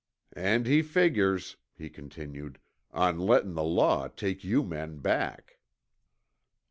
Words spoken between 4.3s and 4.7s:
you